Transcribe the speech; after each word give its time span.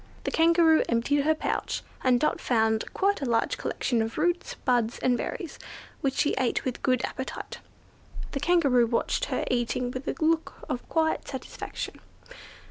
The 0.23 0.31
Kangaroo 0.31 0.81
emptied 0.89 1.19
out 1.19 1.25
her 1.25 1.35
pouch, 1.35 1.83
and 2.03 2.19
Dot 2.19 2.41
found 2.41 2.91
quite 2.91 3.21
a 3.21 3.29
large 3.29 3.59
collection 3.59 4.01
of 4.01 4.17
roots, 4.17 4.55
buds, 4.65 4.97
and 4.97 5.15
berries, 5.15 5.59
which 5.99 6.15
she 6.15 6.33
ate 6.39 6.65
with 6.65 6.81
good 6.81 7.05
appetite. 7.05 7.59
The 8.31 8.39
Kangaroo 8.39 8.87
watched 8.87 9.25
her 9.25 9.45
eating 9.51 9.91
with 9.91 10.07
a 10.07 10.15
look 10.19 10.55
of 10.67 10.89
quiet 10.89 11.27
satisfaction. 11.27 11.99